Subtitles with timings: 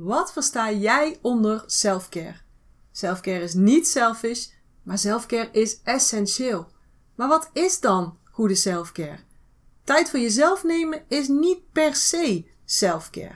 [0.00, 2.34] Wat versta jij onder self-care?
[2.92, 4.46] Self-care is niet selfish,
[4.82, 6.68] maar self-care is essentieel.
[7.14, 9.18] Maar wat is dan goede self-care?
[9.84, 13.34] Tijd voor jezelf nemen is niet per se self-care.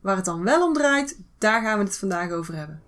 [0.00, 2.82] Waar het dan wel om draait, daar gaan we het vandaag over hebben.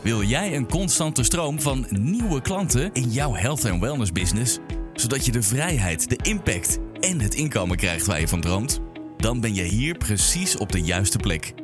[0.00, 4.58] Wil jij een constante stroom van nieuwe klanten in jouw health en wellness business,
[4.92, 8.80] zodat je de vrijheid, de impact en het inkomen krijgt waar je van droomt?
[9.16, 11.63] Dan ben je hier precies op de juiste plek.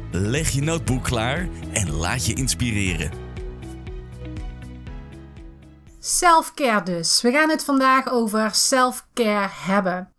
[0.11, 3.11] leg je notebook klaar en laat je inspireren.
[5.99, 7.21] Self-care dus.
[7.21, 10.13] We gaan het vandaag over self-care hebben.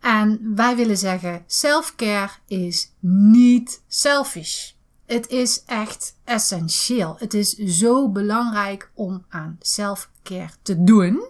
[0.00, 4.70] En wij willen zeggen, self-care is niet selfish.
[5.06, 7.14] Het is echt essentieel.
[7.18, 11.24] Het is zo belangrijk om aan self-care te doen.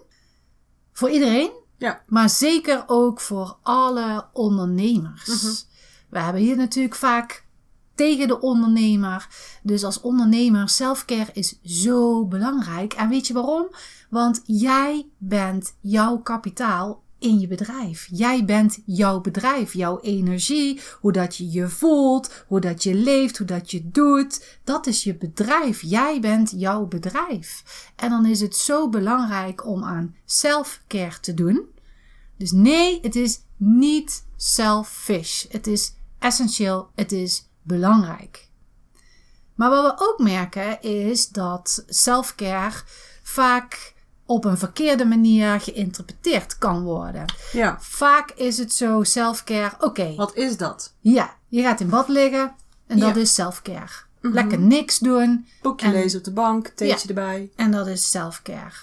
[0.93, 2.01] Voor iedereen, Ja.
[2.07, 5.65] maar zeker ook voor alle ondernemers.
[6.09, 7.45] We hebben hier natuurlijk vaak
[8.01, 9.27] tegen de ondernemer.
[9.63, 12.93] Dus als ondernemer, selfcare is zo belangrijk.
[12.93, 13.67] En weet je waarom?
[14.09, 18.07] Want jij bent jouw kapitaal in je bedrijf.
[18.11, 23.37] Jij bent jouw bedrijf, jouw energie, hoe dat je je voelt, hoe dat je leeft,
[23.37, 24.59] hoe dat je doet.
[24.63, 25.81] Dat is je bedrijf.
[25.81, 27.63] Jij bent jouw bedrijf.
[27.95, 31.65] En dan is het zo belangrijk om aan selfcare te doen.
[32.37, 35.45] Dus nee, het is niet selfish.
[35.49, 36.89] Het is essentieel.
[36.95, 38.49] Het is belangrijk.
[39.55, 42.75] Maar wat we ook merken is dat selfcare
[43.23, 43.93] vaak
[44.25, 47.25] op een verkeerde manier geïnterpreteerd kan worden.
[47.51, 47.77] Ja.
[47.79, 50.93] Vaak is het zo selfcare, oké, Wat is dat?
[50.99, 52.55] ja, je gaat in bad liggen
[52.87, 53.21] en dat Ja.
[53.21, 53.91] Is selfcare.
[54.23, 57.51] Lekker niks doen Boekje En- lezen op de bank, theetje erbij.
[57.55, 58.73] en dat is selfcare.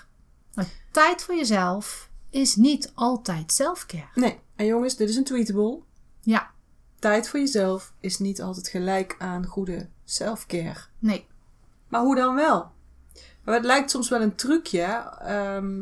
[0.55, 4.09] Maar tijd voor jezelf is niet altijd selfcare.
[4.15, 4.39] Nee.
[4.57, 5.79] En jongens, dit is een tweetable.
[6.23, 6.51] Ja,
[6.99, 10.81] Tijd voor jezelf is niet altijd gelijk aan goede self-care.
[10.99, 11.27] nee.
[11.89, 12.71] Maar hoe dan wel?
[13.45, 14.83] Maar het lijkt soms wel een trucje.
[15.21, 15.81] ehm,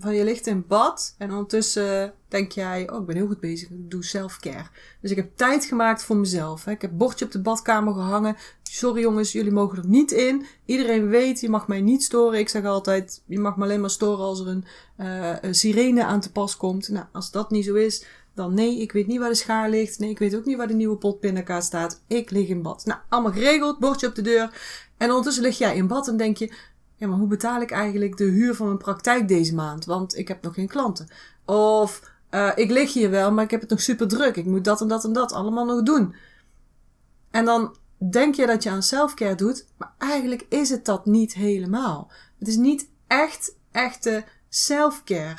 [0.00, 3.70] van je ligt in bad en ondertussen denk jij, oh ik ben heel goed bezig,
[3.70, 4.66] ik doe self-care.
[5.00, 6.64] Dus ik heb tijd gemaakt voor mezelf.
[6.64, 6.70] Hè.
[6.70, 8.36] Ik heb bordje op de badkamer gehangen.
[8.62, 10.46] Sorry jongens, jullie mogen er niet in.
[10.64, 12.38] Iedereen weet, je mag mij niet storen.
[12.38, 14.64] Ik zeg altijd, je mag me alleen maar storen als er een,
[14.96, 16.88] eh, een sirene aan te pas komt.
[16.88, 18.04] Nou, als dat niet zo is,
[18.34, 19.98] dan nee, ik weet niet waar de schaar ligt.
[19.98, 22.02] Nee, ik weet ook niet waar de nieuwe pot pindakaas staat.
[22.06, 22.84] Ik lig in bad.
[22.84, 24.60] Nou, allemaal geregeld, bordje op de deur.
[24.96, 26.52] En ondertussen lig jij in bad en denk je,
[26.96, 29.84] ja, maar hoe betaal ik eigenlijk de huur van mijn praktijk deze maand?
[29.84, 31.08] Want ik heb nog geen klanten.
[31.44, 34.36] Of eh, ik lig hier wel, maar ik heb het nog super druk.
[34.36, 36.14] Ik moet dat en dat en dat allemaal nog doen.
[37.30, 37.76] En dan
[38.10, 42.10] denk je dat je aan selfcare doet, maar eigenlijk is het dat niet helemaal.
[42.38, 45.38] Het is niet echt echte selfcare.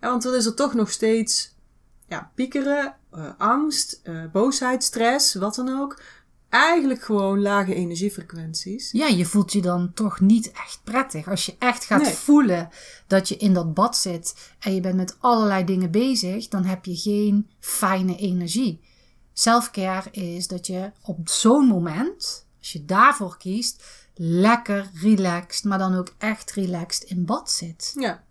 [0.00, 1.56] Want dan is er toch nog steeds
[2.08, 6.00] ja, piekeren, eh, angst, eh, boosheid, stress, wat dan ook.
[6.48, 8.90] Eigenlijk gewoon lage energiefrequenties.
[8.92, 11.28] Ja, je voelt je dan toch niet echt prettig.
[11.28, 12.12] Als je echt gaat Nee.
[12.12, 12.68] voelen
[13.06, 16.84] dat je in dat bad zit en je bent met allerlei dingen bezig, dan heb
[16.84, 18.80] je geen fijne energie.
[19.32, 25.94] Selfcare is dat je op zo'n moment, als je daarvoor kiest, lekker relaxed, maar dan
[25.94, 27.92] ook echt relaxed in bad zit.
[27.98, 28.24] Ja.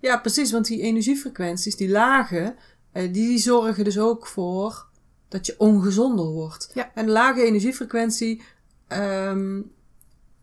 [0.00, 2.54] Ja, precies, want die energiefrequenties, die lage,
[2.92, 4.86] eh, die, zorgen dus ook voor
[5.28, 6.70] dat je ongezonder wordt.
[6.74, 6.90] Ja.
[6.94, 8.42] En lage energiefrequentie,
[8.88, 9.60] ehm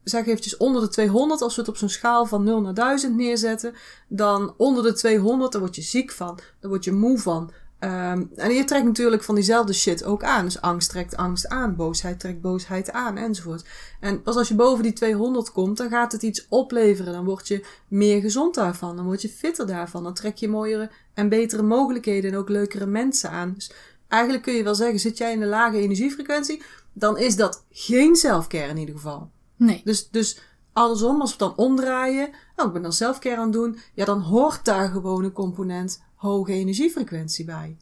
[0.04, 3.16] zeg eventjes onder de 200, als we het op zo'n schaal van 0 naar 1000
[3.16, 3.74] neerzetten,
[4.08, 7.52] dan onder de 200, daar word je ziek van, daar word je moe van.
[7.80, 10.46] Ehm, en je trekt natuurlijk van diezelfde shit ook aan.
[10.46, 13.66] Dus angst trekt angst aan, boosheid trekt boosheid aan, enzovoort.
[14.00, 17.14] En pas als je boven die 200 komt, dan gaat het iets opleveren.
[17.14, 18.96] Dan word je meer gezond daarvan.
[18.96, 20.04] Dan word je fitter daarvan.
[20.04, 23.54] Dan trek je mooiere en betere mogelijkheden en ook leukere mensen aan.
[23.54, 23.72] Dus
[24.08, 26.62] eigenlijk kun je wel zeggen, zit jij in een lage energiefrequentie,
[26.94, 29.32] dan is dat geen selfcare in ieder geval.
[29.56, 29.82] Nee.
[29.84, 30.40] Dus, dus
[30.74, 32.30] andersom, als we het dan omdraaien,
[32.60, 36.02] oh, ik ben dan selfcare aan het doen, ja, dan hoort daar gewoon een component
[36.16, 37.78] hoge energiefrequentie bij.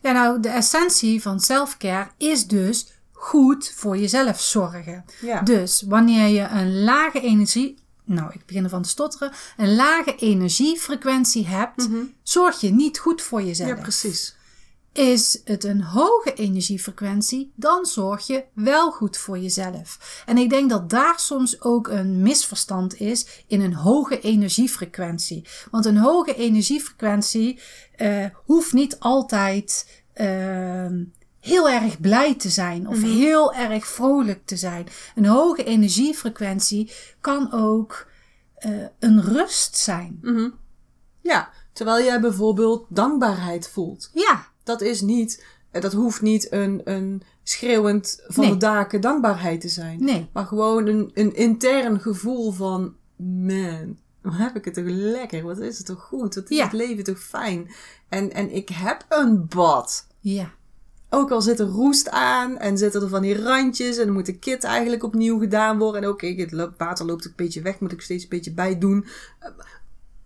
[0.00, 5.04] Ja, nou, de essentie van selfcare is dus goed voor jezelf zorgen.
[5.20, 5.40] Ja.
[5.40, 11.46] Dus wanneer je een lage energie, nou, ik begin ervan te stotteren, een lage energiefrequentie
[11.46, 11.88] hebt,
[12.22, 13.68] zorg je niet goed voor jezelf.
[13.68, 14.35] ja, precies.
[14.96, 20.22] Is het een hoge energiefrequentie, dan zorg je wel goed voor jezelf.
[20.26, 25.48] En ik denk dat daar soms ook een misverstand is in een hoge energiefrequentie.
[25.70, 27.60] Want een hoge energiefrequentie
[27.96, 30.90] uh, hoeft niet altijd uh,
[31.40, 34.86] heel erg blij te zijn of heel erg vrolijk te zijn.
[35.14, 38.06] Een hoge energiefrequentie kan ook
[38.66, 40.18] uh, een rust zijn.
[40.22, 40.50] Mhm.
[41.20, 44.10] Ja, terwijl jij bijvoorbeeld dankbaarheid voelt.
[44.12, 44.54] Ja.
[44.66, 48.52] Dat is niet, eh, dat hoeft niet een, een schreeuwend van Nee.
[48.52, 50.04] de daken dankbaarheid te zijn.
[50.04, 50.28] Nee.
[50.32, 55.42] Maar gewoon een, een intern gevoel van, man, wat heb ik het toch lekker?
[55.42, 56.34] Wat is het toch goed?
[56.34, 56.64] Wat is Ja.
[56.64, 57.70] het leven toch fijn?
[58.08, 60.06] En, en ik heb een bad.
[60.20, 60.50] Ja.
[61.10, 64.26] Ook al zit er roest aan en zitten er van die randjes en dan moet
[64.26, 66.02] de kit eigenlijk opnieuw gedaan worden.
[66.02, 68.78] En oké, het loopt- water loopt een beetje weg, moet ik steeds een beetje bij
[68.78, 69.06] doen.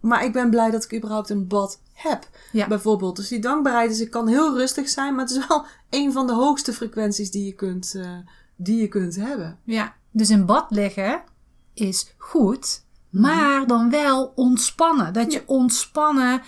[0.00, 2.28] Maar ik ben blij dat ik überhaupt een bad heb.
[2.52, 2.66] Ja.
[2.68, 3.16] Bijvoorbeeld.
[3.16, 5.64] Dus die dankbaarheid is, ik kan heel rustig zijn, maar het is wel
[6.00, 8.16] een van de hoogste frequenties die je kunt, eh,
[8.56, 9.58] die je kunt hebben.
[9.64, 11.22] Ja, dus in bad liggen
[11.74, 15.12] is goed, maar dan wel ontspannen.
[15.12, 15.44] Dat je Ja.
[15.46, 16.42] ontspannen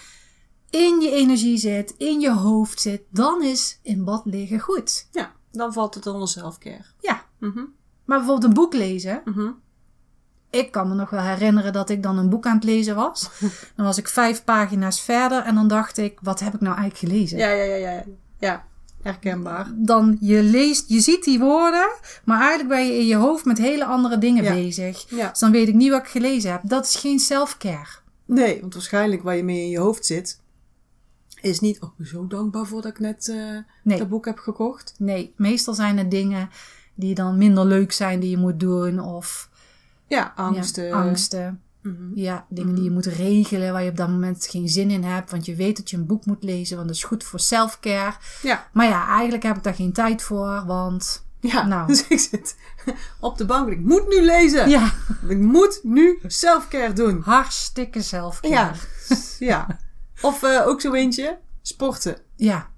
[0.70, 3.02] in je energie zit, in je hoofd zit.
[3.10, 5.08] Dan is in bad liggen goed.
[5.10, 6.84] Ja, dan valt het onder selfcare.
[7.00, 7.64] Ja, Mhm,
[8.05, 9.22] maar bijvoorbeeld een boek lezen.
[9.25, 9.50] mhm.
[10.52, 13.31] Ik kan me nog wel herinneren dat ik dan een boek aan het lezen was.
[13.76, 17.12] Dan was ik vijf pagina's verder en dan dacht ik, wat heb ik nou eigenlijk
[17.12, 17.38] gelezen?
[17.38, 18.04] Ja, ja, ja, ja.
[18.38, 18.64] Ja,
[19.02, 19.70] herkenbaar.
[19.75, 21.90] Dan je leest, je ziet die woorden,
[22.25, 24.52] maar eigenlijk ben je in je hoofd met hele andere dingen Ja.
[24.52, 25.04] bezig.
[25.10, 25.28] Ja.
[25.28, 26.60] Dus dan weet ik niet wat ik gelezen heb.
[26.64, 27.88] Dat is geen self-care.
[28.25, 30.40] Nee, want waarschijnlijk waar je mee in je hoofd zit,
[31.40, 33.34] is niet, oh, zo dankbaar voor dat ik net
[33.84, 33.98] Nee.
[33.98, 34.94] dat boek heb gekocht.
[34.98, 36.50] Nee, meestal zijn het dingen
[36.94, 39.00] die dan minder leuk zijn die je moet doen.
[39.00, 39.48] Of
[40.16, 40.84] Ja, angsten.
[40.84, 41.62] ja, angsten.
[41.82, 42.10] Mhm.
[42.14, 45.30] Ja, dingen die je moet regelen waar je op dat moment geen zin in hebt.
[45.30, 48.12] Want je weet dat je een boek moet lezen, want dat is goed voor self-care.
[48.42, 51.66] Ja, Maar ja, eigenlijk heb ik daar geen tijd voor, want ja.
[51.66, 51.86] Nou.
[51.88, 52.56] dus ik zit
[53.20, 54.68] op de bank en ik moet nu lezen.
[54.68, 54.92] ja,
[55.28, 57.20] Ik moet nu selfcare doen.
[57.24, 58.54] hartstikke self-care.
[58.54, 58.72] Ja,
[59.38, 59.78] ja.
[60.20, 62.16] Of eh, ook zo eentje, sporten.
[62.36, 62.68] ja,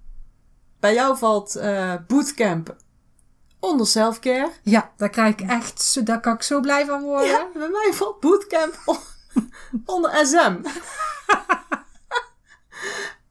[0.80, 2.76] Bij jou valt eh bootcamp
[3.64, 4.50] onder selfcare.
[4.62, 7.28] ja, daar krijg ik echt, daar kan ik zo blij van worden.
[7.28, 8.98] Ja, bij mij valt bootcamp on-
[9.94, 10.54] onder SM.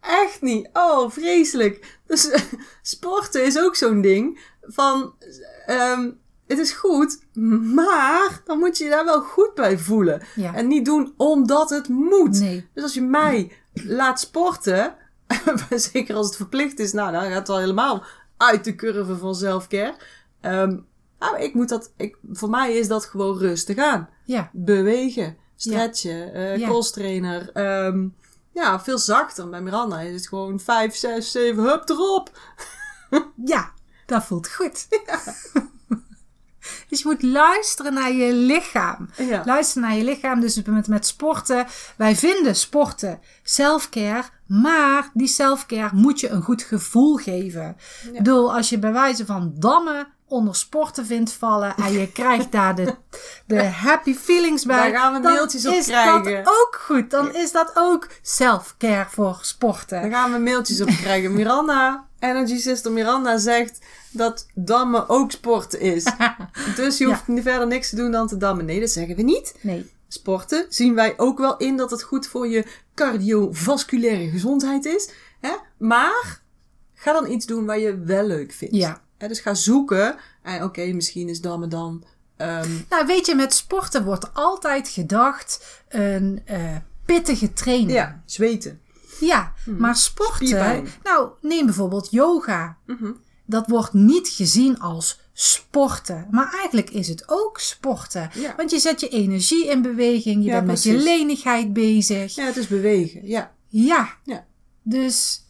[0.02, 0.70] Echt niet.
[0.74, 2.00] Oh, vreselijk.
[2.08, 2.30] Dus
[2.82, 5.14] sporten is ook zo'n ding van...
[5.66, 6.12] ehm,
[6.48, 7.20] het is goed,
[7.74, 10.22] maar dan moet je je daar wel goed bij voelen.
[10.36, 10.54] Ja.
[10.54, 12.40] En niet doen omdat het moet.
[12.40, 12.70] Nee.
[12.74, 14.96] Dus als je mij laat sporten,
[15.70, 18.04] zeker als het verplicht is, nou, dan gaat het al helemaal
[18.38, 19.96] uit de curve van selfcare.
[20.44, 20.78] Ehm
[21.20, 24.10] nou, ik moet dat, ik, voor mij is dat gewoon rustig aan.
[24.26, 26.68] Ja, Bewegen, stretchen, eh Ja.
[26.68, 27.50] cross trainer.
[27.54, 28.08] ehm,
[28.54, 29.50] ja, veel zachter.
[29.50, 32.32] Bij Miranda is het gewoon 5, 6, 7, hup erop.
[33.46, 33.72] ja,
[34.06, 34.88] dat voelt goed.
[36.90, 39.10] dus je moet luisteren naar je lichaam.
[39.18, 39.42] Ja.
[39.46, 40.40] Luister naar je lichaam.
[40.40, 41.66] Dus met, met sporten.
[41.98, 44.24] Wij vinden sporten self-care.
[44.48, 47.76] Maar die self-care moet je een goed gevoel geven.
[48.12, 51.76] Ik bedoel, als je bij wijze van dammen onder sporten vindt vallen.
[51.76, 52.96] En je krijgt daar de,
[53.46, 54.92] de happy feelings bij.
[54.92, 56.24] Daar gaan we dan mailtjes op is krijgen.
[56.24, 57.12] dat ook goed.
[57.12, 60.02] Dan is dat ook self-care voor sporten.
[60.02, 61.34] Daar gaan we mailtjes op krijgen.
[61.34, 63.80] Miranda, Energy Sister Miranda zegt
[64.12, 66.04] dat dammen ook sporten is.
[66.76, 68.66] Dus je hoeft verder niks te doen dan te dammen.
[68.66, 69.56] Nee, dat zeggen we niet.
[69.62, 69.92] Nee.
[70.08, 72.66] Sporten zien wij ook wel in dat het goed voor je
[72.96, 75.10] cardiovasculaire gezondheid is.
[75.40, 75.52] Hè?
[75.78, 76.42] Maar
[76.94, 78.76] ga dan iets doen waar je wel leuk vindt.
[78.76, 79.02] Ja.
[79.28, 80.16] Dus ga zoeken.
[80.42, 82.04] En oké, misschien is dammen dan...
[82.38, 86.76] ehm, Nou, weet je, met sporten wordt altijd gedacht een eh,
[87.06, 87.92] pittige training.
[87.92, 88.82] ja, zweten.
[89.20, 90.48] Ja, maar sporten.
[90.48, 90.88] Spierpijn.
[91.04, 92.78] Nou, neem bijvoorbeeld yoga.
[93.46, 96.28] Dat wordt niet gezien als sporten.
[96.32, 98.30] Maar eigenlijk is het ook sporten.
[98.34, 98.54] Ja.
[98.58, 100.36] Want je zet je energie in beweging.
[100.44, 102.36] Je Ja, bent met je lenigheid bezig.
[102.36, 103.28] Ja, het is bewegen.
[103.28, 103.52] Ja.
[103.68, 104.10] Ja.
[104.24, 104.46] Ja.
[104.82, 105.44] Dus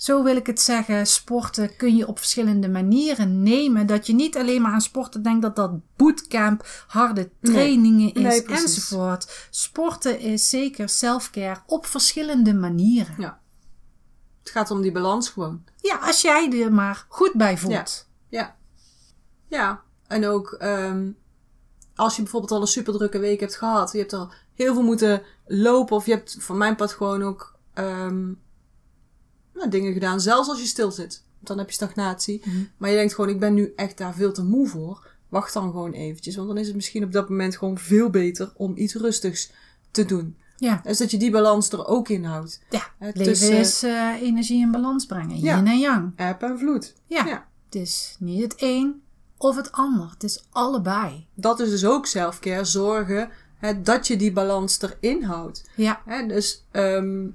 [0.00, 1.06] zo wil ik het zeggen.
[1.06, 3.86] Sporten kun je op verschillende manieren nemen.
[3.86, 7.52] Dat je niet alleen maar aan sporten denkt dat dat bootcamp, harde Nee.
[7.54, 9.46] trainingen is Nee, enzovoort.
[9.50, 13.14] Sporten is zeker self-care op verschillende manieren.
[13.18, 13.38] ja.
[14.40, 15.64] Het gaat om die balans gewoon.
[15.80, 18.08] Ja, als jij er maar goed bij voelt.
[18.28, 18.56] Ja.
[19.48, 19.82] Ja.
[20.06, 21.10] En ook ehm,
[21.94, 23.92] als je bijvoorbeeld al een super drukke week hebt gehad.
[23.92, 25.96] Je hebt al heel veel moeten lopen.
[25.96, 28.32] Of je hebt van mijn part gewoon ook ehm,
[29.60, 30.20] nou, dingen gedaan.
[30.20, 31.22] Zelfs als je stil zit.
[31.38, 32.42] Dan heb je stagnatie.
[32.76, 35.08] Maar je denkt gewoon, ik ben nu echt daar veel te moe voor.
[35.28, 36.36] Wacht dan gewoon eventjes.
[36.36, 39.50] Want dan is het misschien op dat moment gewoon veel beter om iets rustigs
[39.90, 40.36] te doen.
[40.56, 42.60] Ja, Dus dat je die balans er ook in houdt.
[42.70, 42.82] ja.
[42.98, 45.40] Leven tussen- is eh, energie in balans brengen.
[45.40, 45.56] Ja.
[45.56, 46.12] Yin en yang.
[46.16, 46.94] Eb en vloed.
[47.06, 47.24] Ja.
[47.26, 47.46] Ja.
[47.64, 49.02] Het is niet het een
[49.36, 50.10] of het ander.
[50.10, 51.26] Het is allebei.
[51.34, 52.64] Dat is dus ook selfcare.
[52.64, 55.64] Zorgen hè, dat je die balans erin houdt.
[55.76, 57.26] Ja, Hè, dus ehm,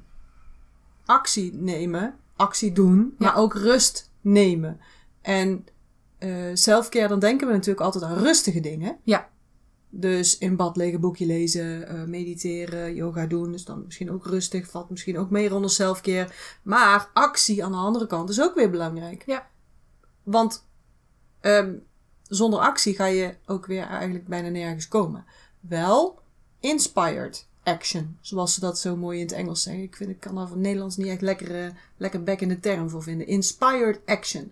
[1.05, 3.25] actie nemen, actie doen, Ja.
[3.25, 4.79] maar ook rust nemen.
[5.21, 5.65] En
[6.17, 8.97] eh selfcare, dan denken we natuurlijk altijd aan rustige dingen.
[9.03, 9.29] ja,
[9.89, 13.51] Dus in bad liggen, boekje lezen, eh, mediteren, yoga doen.
[13.51, 16.29] Dus dan misschien ook rustig, valt misschien ook meer onder selfcare.
[16.63, 19.23] Maar actie aan de andere kant is ook weer belangrijk.
[19.25, 19.47] ja.
[20.23, 20.67] Want
[21.39, 21.73] ehm,
[22.23, 25.25] zonder actie ga je ook weer eigenlijk bijna nergens komen.
[25.59, 26.19] Wel
[26.59, 29.83] inspired action, zoals ze dat zo mooi in het Engels zeggen.
[29.83, 32.59] Ik vind ik kan daar het Nederlands niet echt lekker, eh, lekker back in de
[32.59, 33.27] term voor vinden.
[33.27, 34.51] Inspired action.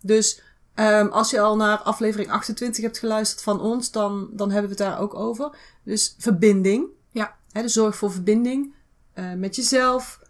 [0.00, 0.42] Dus
[0.74, 4.82] ehm, als je al naar aflevering 28 hebt geluisterd van ons, dan, dan hebben we
[4.82, 5.50] het daar ook over.
[5.82, 6.86] Dus verbinding.
[7.10, 7.36] Ja.
[7.52, 8.74] Hè, dus zorg voor verbinding
[9.12, 10.20] eh, met jezelf.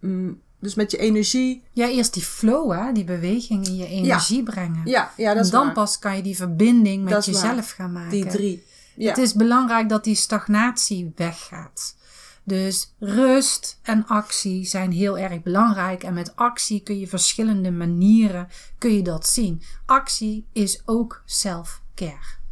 [0.00, 1.62] mm, dus met je energie.
[1.72, 4.80] Ja, eerst die flow, hè, die beweging in je energie brengen.
[4.84, 5.74] Ja, ja dat en is dan waar.
[5.74, 7.24] pas kan je die verbinding met waar.
[7.24, 8.10] jezelf gaan maken.
[8.10, 8.64] Die drie.
[8.96, 9.08] Ja.
[9.08, 11.96] Het is belangrijk dat die stagnatie weggaat.
[12.44, 16.02] Dus rust en actie zijn heel erg belangrijk.
[16.02, 18.48] En met actie kun je verschillende manieren
[18.78, 19.62] kun je dat zien.
[19.86, 22.42] Actie is ook self-care.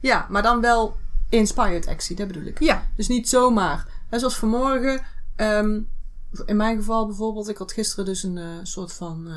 [0.00, 0.96] Ja, maar dan wel
[1.28, 2.60] inspired actie, dat bedoel ik.
[2.60, 3.86] Ja, Dus niet zomaar.
[4.10, 5.02] En zoals vanmorgen,
[5.36, 5.80] ehm,
[6.46, 9.34] in mijn geval bijvoorbeeld, ik had gisteren dus een eh, soort van eh,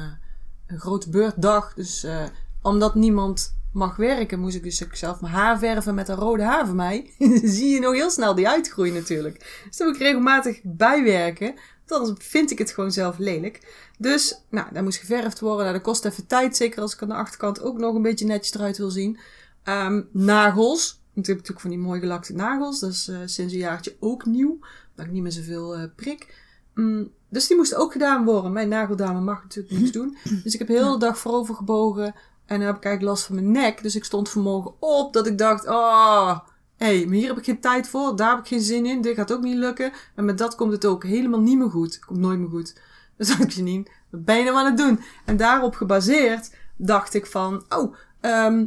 [0.68, 1.74] een grote beurtdag.
[1.74, 2.24] Dus eh,
[2.62, 6.44] omdat niemand mag werken, moest ik dus ook zelf mijn haar verven met een rode
[6.44, 7.14] haar van mij.
[7.44, 9.64] Zie je nog heel snel die uitgroei natuurlijk.
[9.68, 11.56] Dus dan moet ik regelmatig bijwerken.
[11.86, 13.88] Want anders vind ik het gewoon zelf lelijk.
[13.98, 15.62] Dus, nou, dat moest geverfd worden.
[15.62, 16.58] Nou, dat kost even tijd.
[16.58, 19.20] Zeker als ik aan de achterkant ook nog een beetje netjes eruit wil zien.
[19.64, 21.02] Ehm, nagels.
[21.14, 22.80] Want ik heb natuurlijk van die mooi gelakte nagels.
[22.80, 24.60] Dat is eh, sinds een jaartje ook nieuw.
[24.96, 26.46] Dat ik niet meer zoveel eh, prik.
[26.74, 28.54] Mm, dus die moesten ook gedaan worden.
[28.54, 30.18] Mijn nageldame mag natuurlijk niks doen.
[30.44, 32.16] Dus ik heb heel de dag voorover gebogen.
[32.48, 33.84] En dan heb ik eigenlijk last van mijn nek.
[33.84, 35.68] Dus ik stond vanmorgen op dat ik dacht...
[35.68, 36.39] Oh,
[36.77, 38.16] hé, hey, maar hier heb ik geen tijd voor.
[38.16, 39.01] Daar heb ik geen zin in.
[39.01, 39.92] Dit gaat ook niet lukken.
[40.16, 42.00] En met dat komt het ook helemaal niet meer goed.
[42.00, 42.75] Komt nooit meer goed.
[43.18, 45.00] Dus dacht ik, Janine, wat ben je nou aan het doen?
[45.25, 47.66] En daarop gebaseerd dacht ik van...
[47.70, 48.66] Oh, ehm,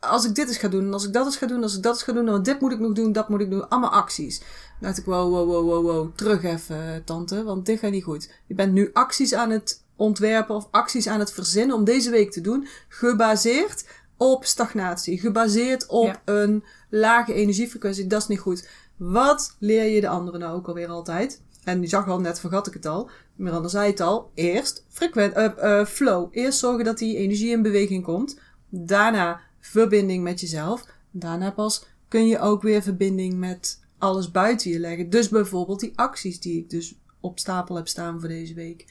[0.00, 1.82] als ik dit eens ga doen, en als ik dat eens ga doen, als ik
[1.82, 3.68] dat eens ga doen, dan dit moet ik nog doen, dat moet ik doen.
[3.68, 4.38] Allemaal acties.
[4.38, 8.04] Dan dacht ik, wow, wow, wow, wow, wow, terug even, tante, want dit gaat niet
[8.04, 8.30] goed.
[8.46, 12.30] Je bent nu acties aan het ontwerpen of acties aan het verzinnen om deze week
[12.30, 13.84] te doen, gebaseerd
[14.16, 16.22] op stagnatie, gebaseerd op Ja.
[16.24, 18.06] een lage energiefrequentie.
[18.06, 18.68] Dat is niet goed.
[18.96, 21.42] Wat leer je de anderen nou ook alweer altijd?
[21.64, 23.10] En je zag al net, vergat ik het al.
[23.36, 24.30] Miranda zei het al.
[24.34, 26.28] Eerst frequent, eh, flow.
[26.30, 28.38] Eerst zorgen dat die energie in beweging komt.
[28.68, 30.84] Daarna verbinding met jezelf.
[31.10, 35.10] Daarna pas kun je ook weer verbinding met alles buiten je leggen.
[35.10, 38.86] Dus bijvoorbeeld die acties die ik dus op stapel heb staan voor deze week.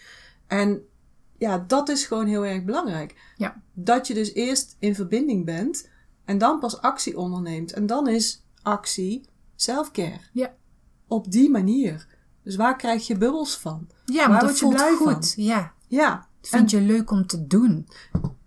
[0.48, 0.82] En
[1.40, 3.16] ja, dat is gewoon heel erg belangrijk.
[3.38, 3.62] Ja.
[3.74, 5.90] Dat je dus eerst in verbinding bent
[6.26, 7.74] en dan pas actie onderneemt.
[7.74, 9.22] En dan is actie
[9.56, 10.20] self-care.
[10.34, 10.54] Ja.
[11.08, 12.08] Op die manier.
[12.44, 13.88] Dus waar krijg je bubbels van?
[14.06, 15.34] ja Waar maar dat word je voelt blij goed.
[15.36, 16.28] Ja, Ja.
[16.42, 17.88] dat vind je leuk om te doen.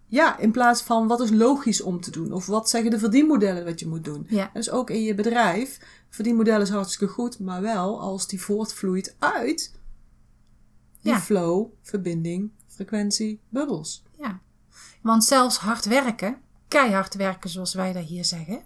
[0.07, 2.33] Ja, in plaats van wat is logisch om te doen.
[2.33, 4.27] Of wat zeggen de verdienmodellen wat je moet doen.
[4.29, 4.51] Ja.
[4.55, 5.79] Dus ook in je bedrijf.
[6.09, 7.39] Verdienmodel is hartstikke goed.
[7.39, 9.73] Maar wel als die voortvloeit uit
[11.03, 11.21] die Ja.
[11.21, 12.51] flow, verbinding,
[12.83, 14.03] frequentie, bubbels.
[14.19, 14.41] Ja.
[15.03, 16.37] Want zelfs hard werken,
[16.69, 18.63] keihard werken zoals wij dat hier zeggen,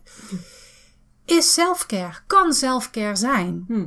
[1.24, 2.18] is selfcare.
[2.26, 3.64] Kan selfcare zijn.
[3.66, 3.86] Hm.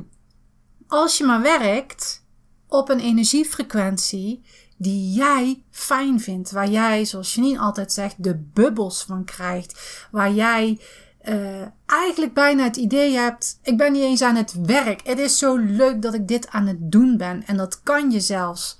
[0.86, 2.24] Als je maar werkt
[2.68, 4.42] op een energiefrequentie
[4.76, 6.50] die jij fijn vindt.
[6.50, 10.06] Waar jij, zoals Janine altijd zegt, de bubbels van krijgt.
[10.10, 10.80] Waar jij
[11.20, 15.00] eh, eigenlijk bijna het idee hebt, ik ben niet eens aan het werk.
[15.06, 17.46] Het is zo leuk dat ik dit aan het doen ben.
[17.46, 18.79] En dat kan je zelfs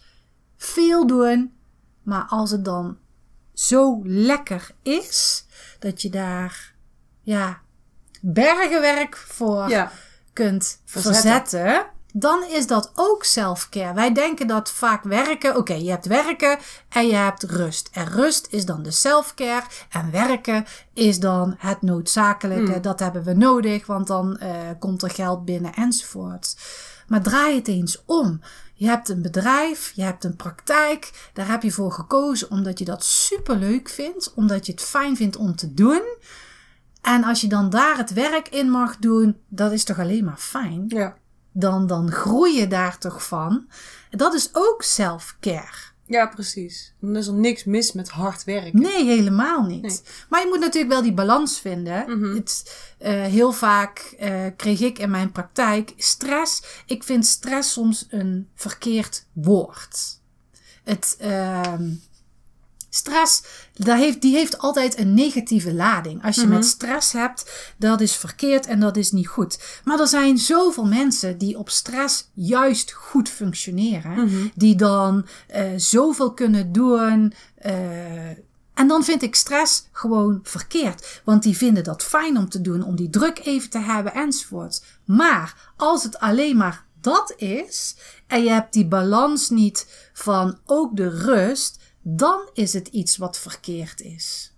[0.63, 1.53] veel doen.
[2.03, 2.97] Maar als het dan
[3.55, 5.47] zo lekker is,
[5.79, 6.75] dat je daar,
[7.23, 7.61] ja,
[8.21, 9.93] bergenwerk voor Ja,
[10.33, 11.23] kunt Verzetten.
[11.23, 13.95] verzetten, dan is dat ook self-care.
[13.95, 17.89] Wij denken dat vaak werken, oké, je hebt werken en je hebt rust.
[17.93, 20.65] En rust is dan de self-care en werken
[20.95, 22.81] is dan het noodzakelijke.
[22.81, 26.57] Dat hebben we nodig, want dan eh, komt er geld binnen enzovoort.
[27.11, 28.41] Maar draai het eens om.
[28.75, 32.85] Je hebt een bedrijf, je hebt een praktijk, daar heb je voor gekozen omdat je
[32.85, 36.03] dat superleuk vindt, omdat je het fijn vindt om te doen.
[37.03, 40.37] En als je dan daar het werk in mag doen, dat is toch alleen maar
[40.37, 40.85] fijn?
[40.89, 41.17] ja,
[41.53, 43.69] Dan, dan groei je daar toch van.
[44.11, 45.90] Dat is ook self-care.
[46.11, 46.95] Ja, precies.
[47.01, 48.81] Dan is er niks mis met hard werken.
[48.81, 49.83] Nee, helemaal niet.
[49.83, 50.01] Nee.
[50.29, 52.19] Maar je moet natuurlijk wel die balans vinden.
[52.19, 52.35] Mhm.
[52.35, 56.63] Het, eh, heel vaak eh, kreeg ik in mijn praktijk stress.
[56.87, 60.21] Ik vind stress soms een verkeerd woord.
[60.85, 61.91] Het, ehm,
[62.91, 63.43] stress,
[63.75, 66.25] daar heeft, die heeft altijd een negatieve lading.
[66.25, 66.51] Als je Mhm.
[66.51, 69.81] met stress hebt, dat is verkeerd en dat is niet goed.
[69.85, 74.13] Maar er zijn zoveel mensen die op stress juist goed functioneren.
[74.25, 74.47] Mhm.
[74.55, 77.33] Die dan eh, zoveel kunnen doen.
[77.57, 78.29] eh,
[78.75, 81.21] en dan vind ik stress gewoon verkeerd.
[81.25, 84.83] Want die vinden dat fijn om te doen, om die druk even te hebben enzovoort.
[85.05, 87.95] Maar als het alleen maar dat is
[88.27, 93.39] en je hebt die balans niet van ook de rust, dan is het iets wat
[93.39, 94.55] verkeerd is.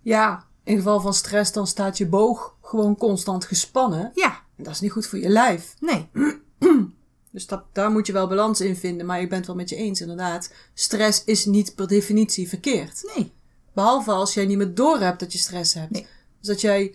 [0.00, 4.10] Ja, in geval van stress dan staat je boog gewoon constant gespannen.
[4.14, 5.74] Ja, En dat is niet goed voor je lijf.
[5.80, 6.08] nee.
[7.32, 9.06] Dus dat, daar moet je wel balans in vinden.
[9.06, 10.52] Maar ik ben het wel met je eens, inderdaad.
[10.74, 13.12] Stress is niet per definitie verkeerd.
[13.16, 13.32] Nee.
[13.74, 15.90] Behalve als jij niet meer doorhebt dat je stress hebt.
[15.90, 16.06] Nee.
[16.38, 16.94] Dus dat jij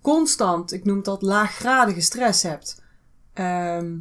[0.00, 2.82] constant, ik noem dat laaggradige stress hebt.
[3.32, 3.92] Ehm,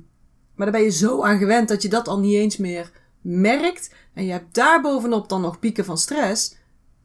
[0.55, 3.93] maar daar ben je zo aan gewend dat je dat al niet eens meer merkt.
[4.13, 6.55] En je hebt daarbovenop dan nog pieken van stress.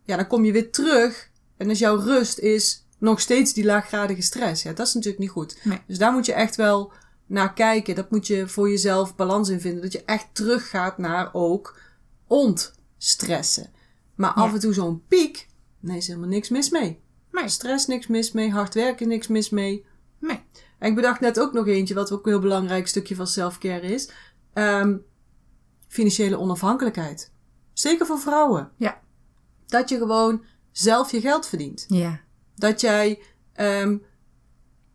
[0.05, 1.31] Ja, dan kom je weer terug.
[1.57, 4.63] En als jouw rust is nog steeds die laaggradige stress.
[4.63, 5.61] Ja, dat is natuurlijk niet goed.
[5.65, 5.83] Nee.
[5.87, 6.93] Dus daar moet je echt wel
[7.27, 7.95] naar kijken.
[7.95, 9.83] Dat moet je voor jezelf balans in vinden.
[9.83, 11.81] Dat je echt teruggaat naar ook
[12.27, 13.71] ontstressen.
[14.15, 15.47] Maar af en toe zo'n piek,
[15.81, 17.01] nee, is helemaal niks mis mee.
[17.33, 17.49] Nee.
[17.49, 19.85] Stress niks mis mee, hard werken niks mis mee.
[20.19, 20.45] Nee.
[20.79, 23.87] En ik bedacht net ook nog eentje, wat ook een heel belangrijk stukje van selfcare
[23.87, 24.11] is.
[24.53, 24.97] Ehm,
[25.97, 27.33] financiële onafhankelijkheid.
[27.73, 28.71] Zeker voor vrouwen.
[28.77, 29.01] Ja.
[29.67, 31.85] Dat je gewoon zelf je geld verdient.
[31.89, 32.21] Ja.
[32.55, 33.23] Dat jij,
[33.53, 33.97] ehm,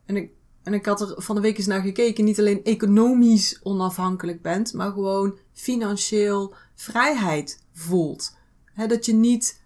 [0.05, 0.31] en, ik,
[0.63, 4.74] en ik had er van de week eens naar gekeken, niet alleen economisch onafhankelijk bent,
[4.74, 8.36] maar gewoon financieel vrijheid voelt.
[8.88, 9.62] Dat je niet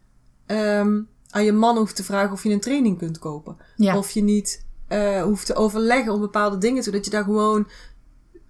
[0.45, 3.57] ehm, aan je man hoeft te vragen of je een training kunt kopen.
[3.75, 3.97] Ja.
[3.97, 6.99] Of je niet eh, hoeft te overleggen om bepaalde dingen te doen.
[6.99, 7.67] Dat je daar gewoon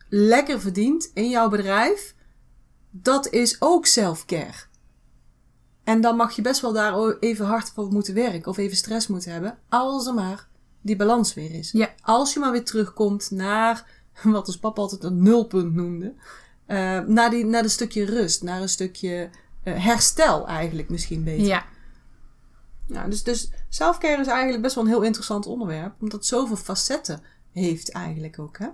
[0.10, 2.15] lekker verdient in jouw bedrijf.
[3.02, 4.54] Dat is ook self-care.
[5.84, 8.48] En dan mag je best wel daar even hard voor moeten werken.
[8.52, 9.58] Of even stress moeten hebben.
[9.70, 10.48] Als er maar
[10.82, 11.72] die balans weer is.
[11.72, 11.94] Ja.
[12.02, 13.86] Als je maar weer terugkomt naar
[14.24, 16.14] wat ons papa altijd een nulpunt noemde.
[16.66, 18.44] eh, naar, die, naar een stukje rust.
[18.44, 19.30] Naar een stukje
[19.64, 21.46] eh, herstel eigenlijk misschien beter.
[21.46, 21.66] Ja.
[22.88, 25.94] Ja, dus, dus selfcare is eigenlijk best wel een heel interessant onderwerp.
[26.00, 28.58] Omdat het zoveel facetten heeft eigenlijk ook.
[28.58, 28.68] Hè?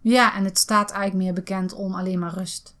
[0.00, 2.76] Ja, en het staat eigenlijk meer bekend om alleen maar rust.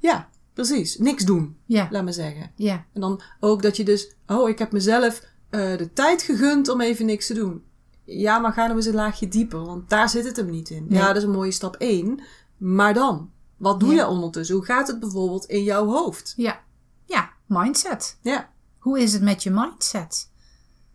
[0.00, 0.96] Ja, precies.
[0.98, 1.88] Niks doen, Ja.
[1.90, 2.50] laat maar zeggen.
[2.56, 2.84] Ja.
[2.92, 6.80] En dan ook dat je dus, oh, ik heb mezelf eh, de tijd gegund om
[6.80, 7.64] even niks te doen.
[8.04, 10.86] Ja, maar ga nou eens een laagje dieper, want daar zit het hem niet in.
[10.88, 10.98] Nee.
[10.98, 12.20] Ja, dat is een mooie stap één.
[12.56, 13.96] Maar dan, wat doe Ja.
[13.96, 14.56] je ondertussen?
[14.56, 16.32] Hoe gaat het bijvoorbeeld in jouw hoofd?
[16.36, 16.60] Ja.
[17.04, 17.30] Ja.
[17.46, 18.18] Mindset.
[18.22, 20.30] Ja, Hoe is het met je mindset?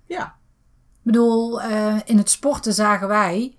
[0.06, 0.26] ja,
[0.94, 3.58] Ik bedoel, eh, in het sporten zagen wij.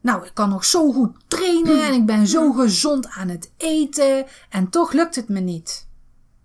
[0.00, 4.26] Nou, ik kan nog zo goed trainen en ik ben zo gezond aan het eten.
[4.50, 5.88] En toch lukt het me niet.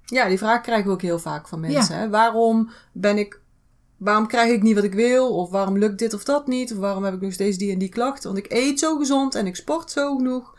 [0.05, 1.95] Ja, die vraag krijgen we ook heel vaak van mensen.
[1.95, 2.01] Ja.
[2.01, 2.09] Hè?
[2.09, 3.39] Waarom ben ik,
[3.97, 5.35] waarom krijg ik niet wat ik wil?
[5.35, 6.71] Of waarom lukt dit of dat niet?
[6.71, 8.33] Of waarom heb ik nog steeds die en die klachten?
[8.33, 10.53] Want ik eet zo gezond en ik sport zo genoeg.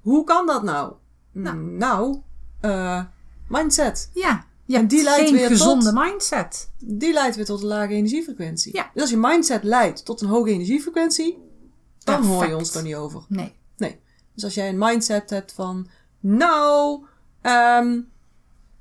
[0.00, 0.92] Hoe kan dat nou?
[1.32, 1.56] Nou.
[1.58, 2.20] Nou,
[2.60, 3.02] eh,
[3.48, 4.10] mindset.
[4.14, 6.70] Ja, je En die leidt weer tot- gezonde mindset.
[6.78, 8.74] Die leidt weer tot een lage energiefrequentie.
[8.76, 8.90] Ja.
[8.92, 11.38] Dus als je mindset leidt tot een hoge energiefrequentie,
[12.06, 13.22] dan hoor je ons er niet over.
[13.28, 13.54] Nee.
[13.76, 14.00] Nee.
[14.34, 15.88] Dus als jij een mindset hebt van,
[16.20, 17.04] nou,
[17.40, 17.98] ehm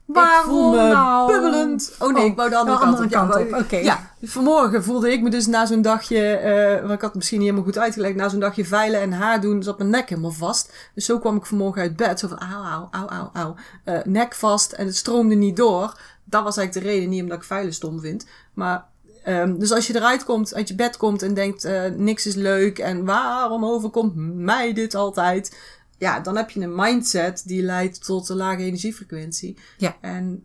[0.06, 1.32] Waarom ik voel me nou?
[1.32, 1.96] bubbelend.
[2.00, 3.50] Oh nee, Oh, ik wou de andere de kant andere op.
[3.50, 3.76] Kant op, oké.
[3.78, 7.40] Ja, vanmorgen voelde ik me dus na zo'n dagje, eh want ik had het misschien
[7.40, 10.32] niet helemaal goed uitgelegd, na zo'n dagje veilen en haar doen, zat mijn nek helemaal
[10.32, 10.74] vast.
[10.94, 13.56] Dus zo kwam ik vanmorgen uit bed, zo van auw, auw, auw, auw, auw.
[13.84, 16.00] Eh, nek vast en het stroomde niet door.
[16.24, 18.26] Dat was eigenlijk de reden, niet omdat ik veilen stom vind.
[18.54, 18.86] Maar,
[19.26, 22.36] ehm, dus als je eruit komt, uit je bed komt en denkt, eh, niks is
[22.36, 25.58] leuk en waarom overkomt mij dit altijd?
[25.98, 29.58] Ja, dan heb je een mindset die leidt tot een lage energiefrequentie.
[29.78, 29.98] Ja.
[30.02, 30.44] En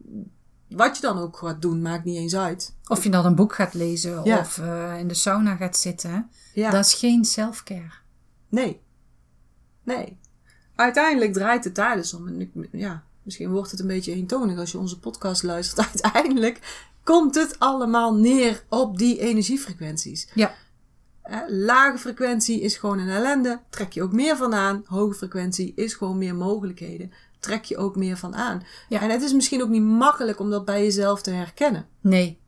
[0.69, 2.75] wat je dan ook gaat doen, maakt niet eens uit.
[2.87, 4.38] Of je dan een boek gaat lezen Ja.
[4.38, 6.31] of eh, in de sauna gaat zitten.
[6.55, 6.71] Ja.
[6.71, 7.93] Dat is geen self-care.
[8.49, 8.81] Nee.
[9.83, 10.19] Nee.
[10.75, 12.27] Uiteindelijk draait het daar dus om.
[12.29, 15.87] En ik, ja, misschien wordt het een beetje eentonig als je onze podcast luistert.
[15.93, 20.29] Uiteindelijk komt het allemaal neer op die energiefrequenties.
[20.35, 20.55] Ja.
[21.49, 23.61] Lage frequentie is gewoon een ellende.
[23.71, 24.83] Trek je ook meer van aan.
[24.87, 27.13] Hoge frequentie is gewoon meer mogelijkheden.
[27.41, 28.63] Trek je ook meer van aan.
[28.89, 29.01] Ja.
[29.01, 31.87] En het is misschien ook niet makkelijk om dat bij jezelf te herkennen.
[32.01, 32.39] Nee.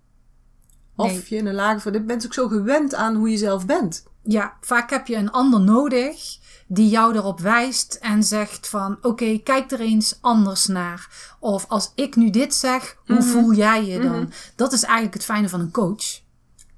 [0.97, 1.25] Of Nee.
[1.29, 2.01] je in een lage frequentie...
[2.01, 4.05] Je bent ook zo gewend aan hoe je zelf bent.
[4.23, 6.38] Ja, vaak heb je een ander nodig
[6.74, 11.08] die jou erop wijst en zegt van oké, kijk er eens anders naar.
[11.40, 13.24] Of als ik nu dit zeg, hoe Mhm.
[13.28, 14.32] voel jij je dan?
[14.56, 16.20] Dat is eigenlijk het fijne van een coach.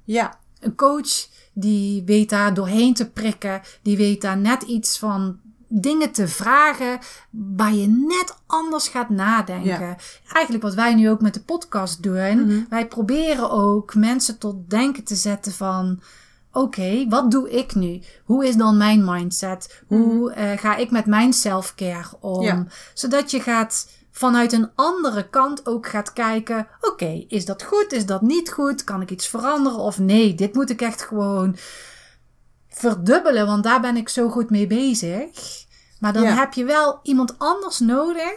[0.05, 5.39] Ja, Een coach die weet daar doorheen te prikken, die weet daar net iets van
[5.69, 6.99] dingen te vragen
[7.31, 9.87] waar je net anders gaat nadenken.
[9.87, 9.97] Ja.
[10.33, 12.41] Eigenlijk wat wij nu ook met de podcast doen.
[12.47, 12.61] Mhm.
[12.69, 16.01] Wij proberen ook mensen tot denken te zetten van
[16.55, 18.03] oké, wat doe ik nu?
[18.25, 19.83] Hoe is dan mijn mindset?
[19.87, 22.37] Hoe eh, ga ik met mijn self-care om?
[22.37, 22.45] Mhm.
[22.45, 22.67] Ja.
[22.95, 27.93] Zodat je gaat vanuit een andere kant ook gaat kijken: oké, is dat goed?
[27.93, 28.85] Is dat niet goed?
[28.85, 29.79] Kan ik iets veranderen?
[29.79, 31.57] Of nee, dit moet ik echt gewoon
[32.69, 35.29] verdubbelen, want daar ben ik zo goed mee bezig.
[36.01, 36.35] Maar dan Ja.
[36.35, 38.33] heb je wel iemand anders nodig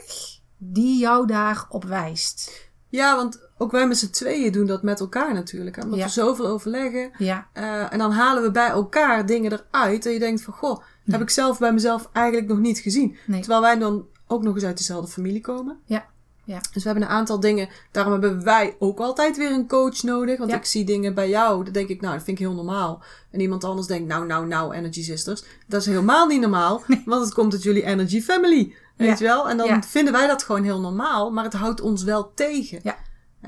[0.58, 2.66] die jou daarop wijst.
[2.90, 5.76] ja, want ook wij met z'n tweeën doen dat met elkaar natuurlijk.
[5.76, 5.82] Hè?
[5.82, 6.06] Omdat Ja.
[6.06, 7.12] we zoveel overleggen.
[7.18, 10.06] Ja, Eh, en dan halen we bij elkaar dingen eruit.
[10.06, 13.18] En je denkt van, goh, heb ik zelf bij mezelf eigenlijk nog niet gezien.
[13.26, 13.40] Nee.
[13.40, 15.78] Terwijl wij dan ook nog eens uit dezelfde familie komen.
[15.86, 16.06] ja,
[16.44, 16.60] ja.
[16.74, 17.70] Dus we hebben een aantal dingen.
[17.92, 20.38] Daarom hebben wij ook altijd weer een coach nodig.
[20.38, 20.58] Want Ja.
[20.58, 21.64] ik zie dingen bij jou.
[21.64, 23.04] Dan denk ik, nou, dat vind ik heel normaal.
[23.32, 25.44] En iemand anders denkt, nou, nou, nou, Energy Sisters.
[25.68, 26.82] Dat is helemaal niet normaal.
[27.06, 28.74] Want het komt uit jullie Energy Family.
[28.98, 29.16] Weet Ja.
[29.18, 29.50] je wel?
[29.50, 31.32] En dan vinden wij dat gewoon heel normaal.
[31.32, 32.80] Maar het houdt ons wel tegen.
[32.84, 32.96] Ja.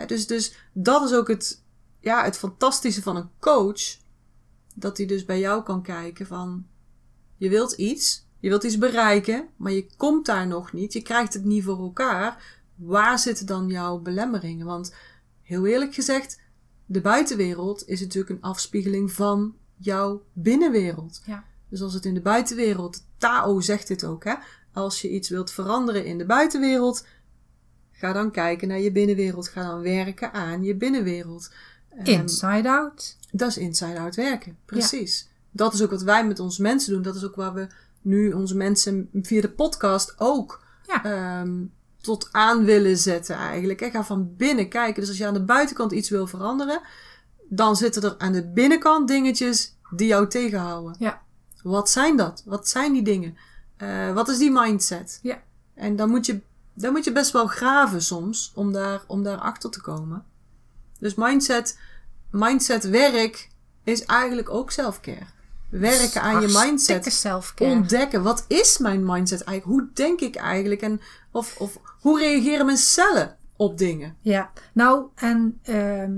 [0.07, 1.63] Dus, dus dat is ook het,
[1.99, 3.97] ja, het fantastische van een coach.
[4.75, 6.67] Dat hij dus bij jou kan kijken van...
[7.37, 8.27] Je wilt iets.
[8.39, 9.47] Je wilt iets bereiken.
[9.55, 10.93] Maar je komt daar nog niet.
[10.93, 14.65] Je krijgt het niet voor elkaar waar zitten dan jouw belemmeringen?
[14.65, 14.95] Want
[15.41, 16.39] heel eerlijk gezegd,
[16.85, 21.21] de buitenwereld is natuurlijk een afspiegeling van jouw binnenwereld.
[21.25, 21.43] Ja.
[21.69, 24.33] Dus als het in de buitenwereld, Tao zegt dit ook, hè?
[24.73, 27.05] Als je iets wilt veranderen in de buitenwereld,
[27.99, 29.47] ga dan kijken naar je binnenwereld.
[29.47, 31.51] Ga dan werken aan je binnenwereld.
[31.97, 33.17] Ehm, Inside out.
[33.31, 34.57] dat is inside-out werken.
[34.65, 35.29] Precies.
[35.51, 37.01] Dat is ook wat wij met onze mensen doen.
[37.01, 37.67] Dat is ook waar we
[38.01, 41.03] nu onze mensen via de podcast ook Ja.
[41.03, 41.51] ehm,
[42.01, 43.79] tot aan willen zetten eigenlijk.
[43.79, 43.89] hè.
[43.89, 44.99] Ga van binnen kijken.
[44.99, 46.81] Dus als je aan de buitenkant iets wil veranderen,
[47.49, 50.95] dan zitten er aan de binnenkant dingetjes die jou tegenhouden.
[50.99, 51.21] Ja.
[51.63, 52.43] Wat zijn dat?
[52.45, 53.37] Wat zijn die dingen?
[53.77, 55.19] Eh, wat is die mindset?
[55.21, 55.41] Ja.
[55.73, 56.41] En dan moet je,
[56.81, 60.25] dan moet je best wel graven soms om daar, om daar achter te komen.
[60.99, 61.79] Dus mindset,
[62.31, 63.49] mindset werk
[63.83, 65.25] is eigenlijk ook selfcare.
[65.69, 67.25] Werken aan je mindset
[67.59, 68.23] ontdekken.
[68.23, 69.81] Wat is mijn mindset eigenlijk?
[69.81, 70.81] Hoe denk ik eigenlijk?
[70.81, 74.17] En of, of hoe reageren mijn cellen op dingen?
[74.21, 76.11] Ja, nou, en ehm,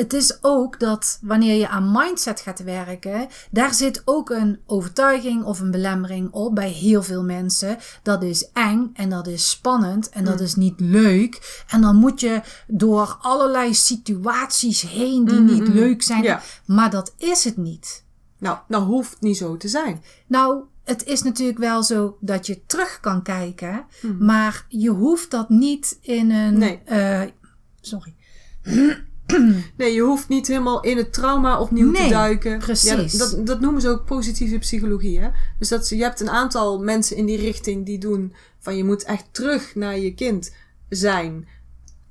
[0.00, 5.44] het is ook dat wanneer je aan mindset gaat werken, daar zit ook een overtuiging
[5.44, 7.78] of een belemmering op bij heel veel mensen.
[8.02, 11.64] Dat is eng en dat is spannend en dat is niet leuk.
[11.68, 16.22] En dan moet je door allerlei situaties heen die niet leuk zijn.
[16.22, 16.42] Ja.
[16.66, 18.04] Maar dat is het niet.
[18.38, 20.02] Nou, nou hoeft niet zo te zijn.
[20.26, 23.84] Nou, het is natuurlijk wel zo dat je terug kan kijken,
[24.18, 26.58] maar je hoeft dat niet in een.
[26.58, 26.80] Nee.
[26.84, 27.22] eh,
[27.80, 28.14] sorry.
[29.76, 32.58] Nee, je hoeft niet helemaal in het trauma opnieuw Nee, te duiken.
[32.58, 33.12] precies.
[33.12, 35.20] Ja, dat, dat, noemen ze ook positieve psychologie.
[35.20, 35.28] Hè?
[35.58, 38.84] Dus dat, ze- je hebt een aantal mensen in die richting die doen van je
[38.84, 40.54] moet echt terug naar je kind
[40.88, 41.48] zijn.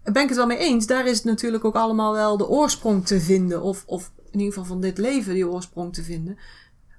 [0.04, 0.88] Daar ben ik het wel mee eens.
[0.88, 3.62] Daar is het natuurlijk ook allemaal wel de oorsprong te vinden.
[3.62, 6.38] Of, of in ieder geval van dit leven die oorsprong te vinden.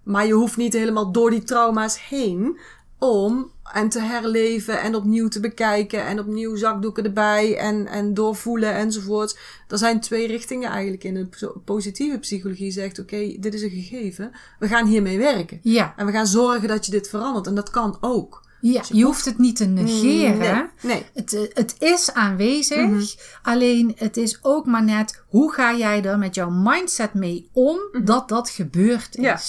[0.05, 2.59] Maar je hoeft niet helemaal door die trauma's heen
[2.99, 8.75] om en te herleven en opnieuw te bekijken en opnieuw zakdoeken erbij en, en doorvoelen
[8.75, 9.39] enzovoort.
[9.69, 13.71] Er zijn twee richtingen eigenlijk in de po- positieve psychologie zegt oké, dit is een
[13.71, 15.59] gegeven, we gaan hiermee werken.
[15.63, 18.49] Ja, En we gaan zorgen dat je dit verandert en dat kan ook.
[18.61, 20.39] ja, je hoeft het niet te negeren.
[20.83, 21.05] Nee, nee.
[21.15, 23.03] Het, eh, het is aanwezig, Mhm.
[23.43, 27.79] alleen het is ook maar net hoe ga jij er met jouw mindset mee om
[28.05, 29.23] dat dat gebeurd Mhm.
[29.27, 29.41] Ja.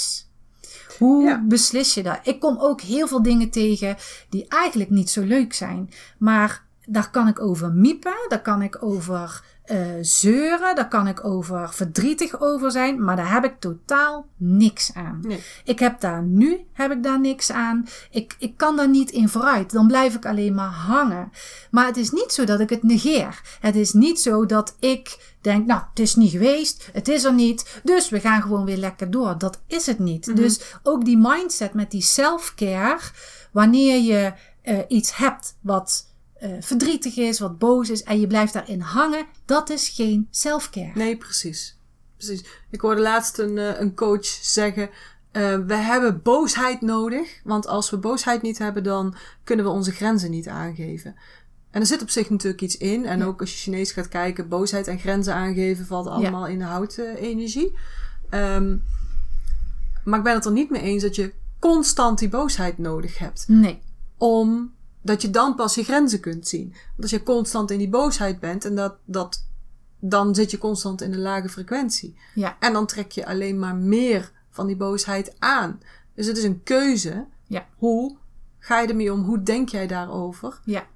[1.02, 1.44] Hoe Ja.
[1.48, 2.20] beslis je dat?
[2.24, 3.96] Ik kom ook heel veel dingen tegen
[4.30, 5.90] die eigenlijk niet zo leuk zijn.
[6.18, 11.26] Maar daar kan ik over miepen, daar kan ik over eh, zeuren, daar kan ik
[11.26, 13.04] over verdrietig over zijn.
[13.04, 15.20] Maar daar heb ik totaal niks aan.
[15.22, 15.44] Nee.
[15.64, 17.88] Ik heb daar nu heb ik daar niks aan.
[18.10, 19.72] Ik, ik kan daar niet in vooruit.
[19.72, 21.32] Dan blijf ik alleen maar hangen.
[21.72, 23.42] Maar het is niet zo dat ik het negeer.
[23.60, 26.90] Het is niet zo dat ik denk, nou, het is niet geweest.
[26.94, 27.80] Het is er niet.
[27.84, 29.38] Dus we gaan gewoon weer lekker door.
[29.38, 30.36] Dat is het niet.
[30.36, 33.00] Dus ook die mindset met die self-care.
[33.52, 36.11] Wanneer je eh, iets hebt wat
[36.42, 38.04] eh, verdrietig is, wat boos is.
[38.04, 39.26] En je blijft daarin hangen.
[39.46, 40.92] Dat is geen self-care.
[40.94, 41.78] Nee, precies.
[42.18, 42.44] precies.
[42.70, 44.90] Ik hoorde laatst een, eh, een coach zeggen:
[45.32, 47.40] eh, We hebben boosheid nodig.
[47.44, 51.16] Want als we boosheid niet hebben, dan kunnen we onze grenzen niet aangeven.
[51.72, 53.06] En er zit op zich natuurlijk iets in.
[53.06, 53.26] En Ja.
[53.26, 57.78] ook als je Chinees gaat kijken, boosheid en grenzen aangeven valt allemaal in de houtenergie.
[58.30, 58.76] Ehm
[60.04, 63.46] maar ik ben het er niet mee eens dat je constant die boosheid nodig hebt.
[63.48, 63.82] Nee.
[65.04, 66.70] Omdat je dan pas je grenzen kunt zien.
[66.70, 69.46] Want als je constant in die boosheid bent en dat, dat,
[70.00, 72.18] dan zit je constant in een lage frequentie.
[72.36, 72.58] Ja.
[72.60, 75.80] En dan trek je alleen maar meer van die boosheid aan.
[76.16, 77.26] Dus het is een keuze.
[77.48, 77.68] Ja.
[77.76, 78.18] Hoe
[78.60, 79.24] ga je ermee om?
[79.24, 80.60] Hoe denk jij daarover?
[80.66, 80.88] Ja.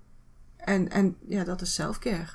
[0.58, 2.28] En, en ja, dat is selfcare.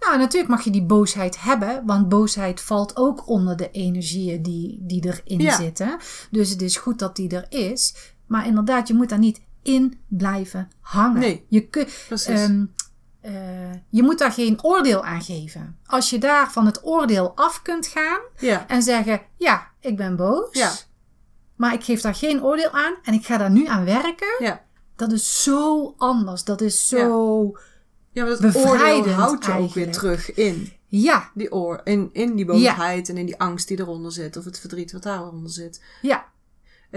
[0.00, 4.78] Nou, natuurlijk mag je die boosheid hebben, want boosheid valt ook onder de energieën die,
[4.80, 5.56] die erin Ja.
[5.56, 5.98] zitten.
[6.30, 8.12] Dus het is goed dat die er is.
[8.26, 11.20] Maar inderdaad, je moet daar niet in blijven hangen.
[11.20, 11.44] Nee.
[11.48, 12.48] Je, kun, Precies.
[13.20, 15.78] eh, je moet daar geen oordeel aan geven.
[15.86, 18.68] Als je daar van het oordeel af kunt gaan ja.
[18.68, 20.48] en zeggen: Ja, ik ben boos.
[20.50, 20.72] Ja.
[21.56, 24.36] Maar ik geef daar geen oordeel aan en ik ga daar nu aan werken.
[24.38, 24.64] Ja.
[24.96, 26.44] Dat is zo anders.
[26.44, 27.52] Dat is zo.
[28.10, 30.72] Ja, maar dat oordeel houdt je ook weer terug in.
[30.86, 34.36] Ja, Die oor, in, in die boosheid en in die angst die eronder zit.
[34.36, 35.82] Of het verdriet wat daaronder zit.
[36.02, 36.24] ja,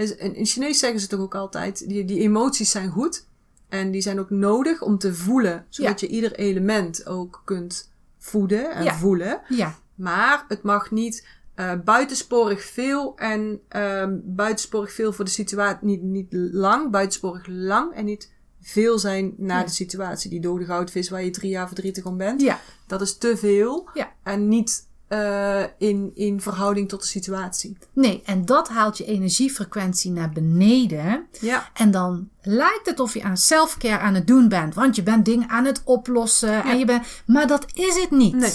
[0.06, 3.26] En in Chinees zeggen ze toch ook altijd, die, die emoties zijn goed.
[3.68, 5.66] En die zijn ook nodig om te voelen.
[5.68, 8.94] Zodat je ieder element ook kunt voeden en Ja.
[8.94, 9.40] voelen.
[9.48, 9.78] ja.
[9.94, 15.86] Maar het mag niet eh, buitensporig veel en ehm, buitensporig veel voor de situatie.
[15.86, 19.64] Niet, niet lang, buitensporig lang en niet veel zijn naar Ja.
[19.64, 20.30] de situatie.
[20.30, 22.40] Die dode goudvis waar je drie jaar verdrietig om bent.
[22.40, 24.12] Ja, Dat is te veel Ja.
[24.22, 27.78] en niet eh, in, in verhouding tot de situatie.
[27.92, 31.26] nee, en dat haalt je energiefrequentie naar beneden.
[31.40, 34.74] Ja, En dan lijkt het of je aan selfcare aan het doen bent.
[34.74, 36.64] Want je bent dingen aan het oplossen.
[36.64, 38.34] En je bent, maar dat is het niet.
[38.36, 38.52] Nee.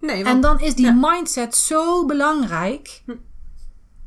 [0.00, 0.92] nee, En want, dan is die Ja.
[1.00, 3.02] mindset zo belangrijk.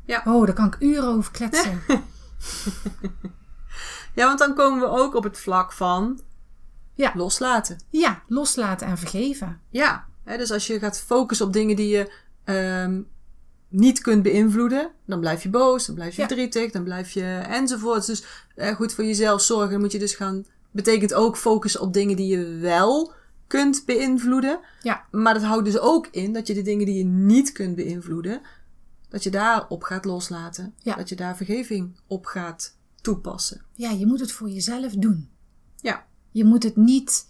[0.06, 0.22] Ja.
[0.26, 1.82] Oh, daar kan ik uren over kletsen.
[4.16, 6.20] ja, want dan komen we ook op het vlak van
[6.94, 7.12] Ja.
[7.16, 7.84] loslaten.
[7.90, 9.62] ja, loslaten en vergeven.
[9.70, 12.12] Ja, dus als je gaat focussen op dingen die je
[12.44, 13.02] ehm,
[13.68, 16.28] niet kunt beïnvloeden, dan blijf je boos, dan blijf je Ja.
[16.28, 18.06] verdrietig, dan blijf je enzovoort.
[18.06, 18.24] Dus
[18.56, 20.46] eh, goed voor jezelf zorgen, dan moet je dus gaan.
[20.72, 23.14] Betekent ook focussen op dingen die je wel
[23.48, 24.60] kunt beïnvloeden.
[24.82, 27.76] Ja, Maar dat houdt dus ook in dat je de dingen die je niet kunt
[27.76, 28.42] beïnvloeden,
[29.10, 30.74] dat je daarop gaat loslaten.
[30.78, 30.96] Ja.
[30.96, 33.62] Dat je daar vergeving op gaat toepassen.
[33.74, 35.30] ja, je moet het voor jezelf doen.
[35.82, 36.06] Ja.
[36.32, 37.26] Je moet het niet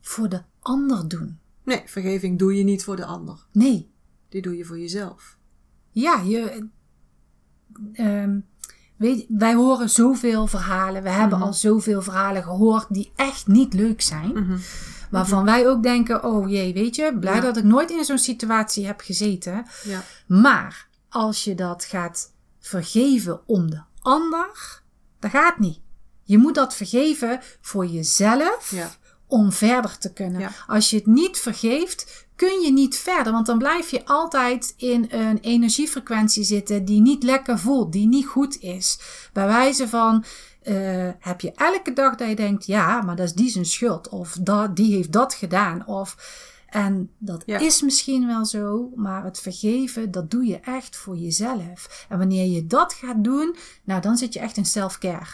[0.00, 1.38] voor de ander doen.
[1.70, 3.46] Nee, vergeving doe je niet voor de ander.
[3.52, 3.90] Nee,
[4.28, 5.36] Die doe je voor jezelf.
[5.90, 6.68] Ja, je,
[7.92, 8.38] ehm,
[8.96, 11.02] weet, wij horen zoveel verhalen.
[11.02, 14.60] We hebben al zoveel verhalen gehoord die echt niet leuk zijn.
[15.10, 17.40] Waarvan wij ook denken, oh jee, weet je, blij Ja.
[17.40, 19.66] dat ik nooit in zo'n situatie heb gezeten.
[19.84, 20.02] Ja.
[20.26, 24.82] Maar als je dat gaat vergeven om de ander,
[25.18, 25.80] dat gaat niet.
[26.22, 28.90] Je moet dat vergeven voor jezelf Ja.
[29.30, 30.40] Om verder te kunnen.
[30.40, 30.50] Ja.
[30.66, 33.32] Als je het niet vergeeft, kun je niet verder.
[33.32, 38.26] Want dan blijf je altijd in een energiefrequentie zitten die niet lekker voelt, die niet
[38.26, 38.98] goed is.
[39.32, 40.24] Bij wijze van.
[40.60, 44.08] eh, heb je elke dag dat je denkt, ja, maar dat is die zijn schuld.
[44.08, 45.86] Of dat, die heeft dat gedaan.
[45.86, 46.16] Of,
[46.68, 47.58] en dat Ja.
[47.58, 52.06] is misschien wel zo, maar het vergeven, dat doe je echt voor jezelf.
[52.08, 55.26] En wanneer je dat gaat doen, nou dan zit je echt in self-care.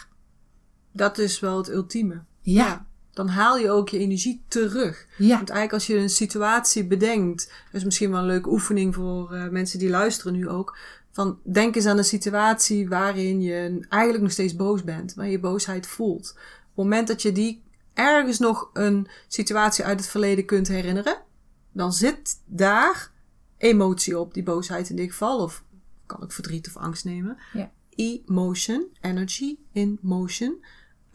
[0.91, 2.21] Dat is wel het ultieme.
[2.41, 2.85] Ja,
[3.17, 5.07] Dan haal je ook je energie terug.
[5.17, 8.95] ja, Want eigenlijk als je een situatie bedenkt, dat is misschien wel een leuke oefening
[8.95, 10.77] voor eh, mensen die luisteren nu ook.
[11.11, 15.39] Van denk eens aan een situatie waarin je eigenlijk nog steeds boos bent, waar je
[15.39, 16.33] boosheid voelt.
[16.37, 21.17] Op het moment dat je die ergens nog een situatie uit het verleden kunt herinneren,
[21.71, 23.11] dan zit daar
[23.57, 25.63] emotie op, die boosheid in dit geval, of
[26.05, 27.37] kan ik verdriet of angst nemen.
[27.53, 30.63] ja, Emotion, energy in motion.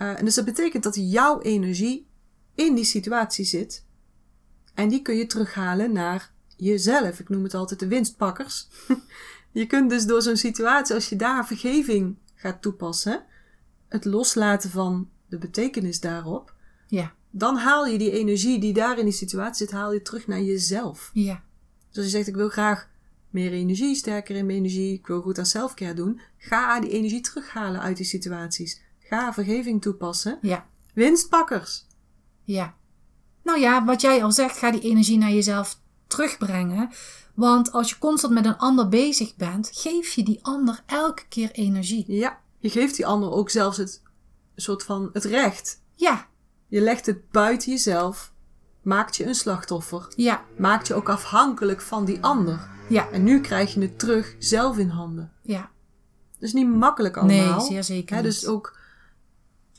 [0.02, 2.06] Eh, en dus dat betekent dat jouw energie
[2.54, 3.84] in die situatie zit.
[4.74, 7.20] En die kun je terughalen naar jezelf.
[7.20, 8.68] Ik noem het altijd de winstpakkers.
[9.52, 13.24] je kunt dus door zo'n situatie, als je daar vergeving gaat toepassen,
[13.88, 16.54] het loslaten van de betekenis daarop,
[16.86, 20.26] ja, dan haal je die energie die daar in die situatie zit, haal je terug
[20.26, 21.10] naar jezelf.
[21.12, 21.42] ja,
[21.88, 22.88] Dus als je zegt, ik wil graag
[23.30, 27.20] meer energie, sterker in mijn energie, ik wil goed aan selfcare doen, ga die energie
[27.20, 28.81] terughalen uit die situaties.
[29.12, 30.38] Ga vergeving toepassen.
[30.42, 30.66] ja.
[30.94, 31.86] Winstpakkers.
[32.44, 32.74] Ja.
[33.42, 36.90] Nou ja, wat jij al zegt, ga die energie naar jezelf terugbrengen.
[37.34, 41.50] Want als je constant met een ander bezig bent, geef je die ander elke keer
[41.50, 42.04] energie.
[42.12, 44.02] Ja, je geeft die ander ook zelfs het
[44.56, 45.82] soort van het recht.
[45.94, 46.26] Ja,
[46.68, 48.32] Je legt het buiten jezelf,
[48.82, 52.68] maakt je een slachtoffer, ja, maakt je ook afhankelijk van die ander.
[52.88, 55.32] ja, En nu krijg je het terug zelf in handen.
[55.42, 55.70] ja.
[56.32, 57.56] Dat is niet makkelijk allemaal.
[57.58, 58.30] Nee, zeer zeker Hè, niet.
[58.32, 58.78] dus ook,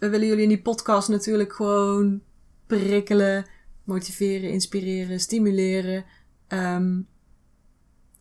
[0.04, 2.22] we willen jullie in die podcast natuurlijk gewoon
[2.68, 3.46] prikkelen,
[3.84, 6.06] motiveren, inspireren, stimuleren.
[6.48, 7.02] Ehm,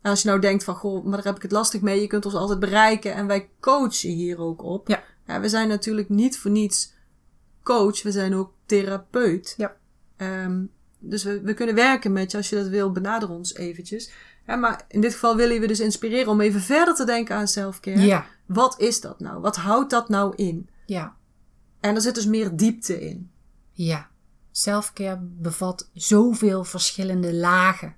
[0.02, 2.00] En als je nou denkt van, goh, maar daar heb ik het lastig mee.
[2.00, 4.88] Je kunt ons altijd bereiken en wij coachen hier ook op.
[5.24, 5.40] Ja.
[5.40, 6.92] we zijn natuurlijk niet voor niets
[7.62, 8.02] coach.
[8.02, 9.54] We zijn ook therapeut.
[9.56, 9.76] Ja.
[10.16, 10.64] Ehm,
[10.98, 12.36] dus we, we kunnen werken met je.
[12.36, 14.10] Als je dat wil, benader ons eventjes.
[14.46, 17.48] Ja, maar in dit geval willen we dus inspireren om even verder te denken aan
[17.48, 18.00] selfcare.
[18.00, 18.26] Ja.
[18.46, 19.40] Wat is dat nou?
[19.40, 20.68] Wat houdt dat nou in?
[20.86, 21.16] Ja.
[21.82, 23.30] En er zit dus meer diepte in.
[23.72, 24.10] Ja.
[24.50, 27.96] Selfcare bevat zoveel verschillende lagen.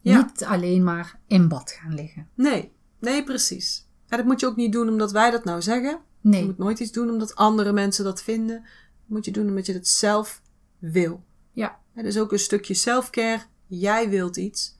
[0.00, 0.22] Ja.
[0.22, 2.28] Niet alleen maar in bad gaan liggen.
[2.34, 3.86] Nee, nee, precies.
[4.08, 5.90] En dat moet je ook niet doen omdat wij dat nou zeggen.
[6.20, 6.44] Je Nee.
[6.44, 8.60] moet nooit iets doen omdat andere mensen dat vinden.
[8.60, 10.42] Dat moet je doen omdat je het zelf
[10.78, 11.24] wil.
[11.52, 11.78] Ja.
[11.92, 13.42] Het is ook een stukje selfcare.
[13.66, 14.78] Jij wilt iets.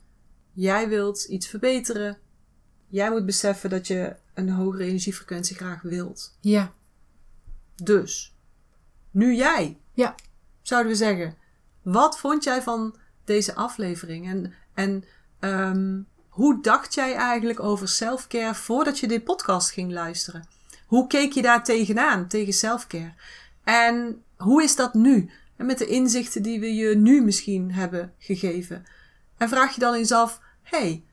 [0.53, 2.19] Jij wilt iets verbeteren.
[2.89, 6.37] Jij moet beseffen dat je een hogere energiefrequentie graag wilt.
[6.41, 6.73] Ja.
[7.83, 8.35] Dus,
[9.11, 10.15] nu jij, Ja.
[10.63, 11.37] zouden we zeggen.
[11.83, 14.29] Wat vond jij van deze aflevering?
[14.29, 15.05] En, en
[15.41, 20.47] ehm, hoe dacht jij eigenlijk over selfcare voordat je dit podcast ging luisteren?
[20.87, 23.15] Hoe keek je daar tegenaan, tegen selfcare?
[23.65, 25.31] En hoe is dat nu?
[25.57, 28.85] En met de inzichten die we je nu misschien hebben gegeven.
[29.37, 31.05] En vraag je dan eens af, hey,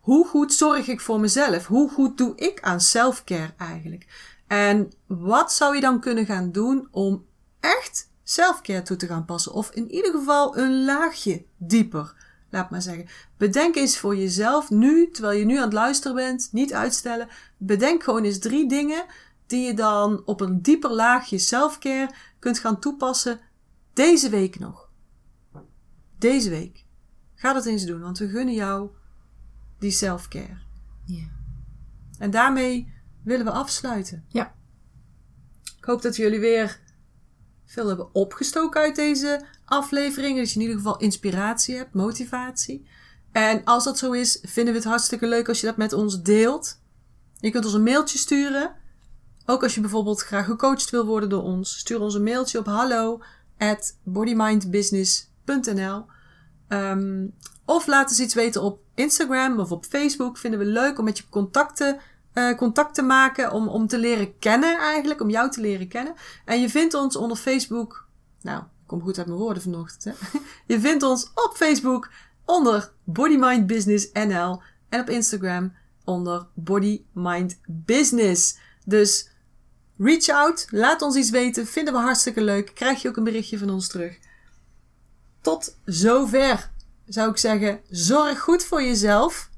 [0.00, 1.66] hoe goed zorg ik voor mezelf?
[1.66, 4.06] Hoe goed doe ik aan selfcare eigenlijk?
[4.46, 7.24] En wat zou je dan kunnen gaan doen om
[7.60, 9.52] echt selfcare toe te gaan passen?
[9.52, 12.14] Of in ieder geval een laagje dieper,
[12.50, 13.06] laat maar zeggen.
[13.36, 17.28] Bedenk eens voor jezelf nu, terwijl je nu aan het luisteren bent, niet uitstellen.
[17.56, 19.04] Bedenk gewoon eens drie dingen
[19.46, 23.40] die je dan op een dieper laagje selfcare kunt gaan toepassen
[23.92, 24.90] deze week nog.
[26.18, 26.84] Deze week.
[27.34, 28.90] Ga dat eens doen, want we gunnen jou
[29.78, 30.58] die selfcare.
[31.04, 31.28] Ja.
[32.18, 32.94] En daarmee
[33.26, 34.24] willen we afsluiten.
[34.28, 34.54] Ja.
[35.78, 36.80] Ik hoop dat jullie weer
[37.64, 40.38] veel hebben opgestoken uit deze aflevering.
[40.38, 42.88] Dat je in ieder geval inspiratie hebt, motivatie.
[43.32, 46.22] En als dat zo is, vinden we het hartstikke leuk als je dat met ons
[46.22, 46.80] deelt.
[47.38, 48.74] Je kunt ons een mailtje sturen.
[49.46, 51.78] Ook als je bijvoorbeeld graag gecoacht wil worden door ons.
[51.78, 53.22] Stuur ons een mailtje op hallo
[53.58, 56.04] at bodymindbusiness.nl
[56.68, 57.26] Ehm,
[57.64, 60.38] Of laat eens iets weten op Instagram of op Facebook.
[60.38, 62.00] Vinden we leuk om met je contacten,
[62.36, 63.52] eh, contact te maken.
[63.52, 65.20] Om, om te leren kennen eigenlijk.
[65.20, 66.14] Om jou te leren kennen.
[66.44, 68.08] En je vindt ons onder Facebook.
[68.42, 70.04] Nou, ik kom goed uit mijn woorden vanochtend.
[70.04, 70.38] Hè?
[70.74, 72.10] Je vindt ons op Facebook
[72.44, 74.62] onder Body Mind Business NL.
[74.88, 78.58] En op Instagram onder Body Mind Business.
[78.84, 79.28] Dus
[79.98, 80.66] reach out.
[80.70, 81.66] Laat ons iets weten.
[81.66, 82.74] Vinden we hartstikke leuk.
[82.74, 84.18] Krijg je ook een berichtje van ons terug.
[85.40, 86.70] Tot zover
[87.06, 87.80] zou ik zeggen.
[87.90, 89.50] Zorg goed voor jezelf.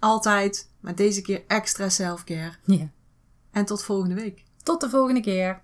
[0.00, 0.70] Altijd.
[0.80, 2.52] Maar deze keer extra selfcare.
[2.64, 2.90] ja.
[3.50, 4.44] En tot volgende week.
[4.62, 5.62] Tot de volgende keer.